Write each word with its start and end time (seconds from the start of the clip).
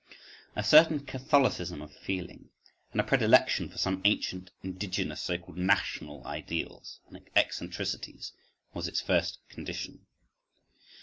A 0.55 0.63
certain 0.63 1.01
catholicism 1.01 1.79
of 1.79 1.95
feeling, 1.95 2.49
and 2.91 2.99
a 2.99 3.03
predilection 3.03 3.69
for 3.69 3.77
some 3.77 4.01
ancient 4.03 4.49
indigenous 4.63 5.21
(so 5.21 5.37
called 5.37 5.59
national) 5.59 6.25
ideals 6.25 6.99
and 7.07 7.21
eccentricities, 7.35 8.31
was 8.73 8.87
its 8.87 8.99
first 8.99 9.37
condition. 9.47 10.07